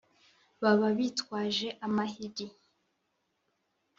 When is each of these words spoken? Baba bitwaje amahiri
Baba 0.61 0.87
bitwaje 0.97 1.67
amahiri 1.85 2.45